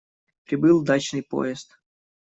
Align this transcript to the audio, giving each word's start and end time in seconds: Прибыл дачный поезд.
Прибыл 0.45 0.77
дачный 0.87 1.25
поезд. 1.31 1.67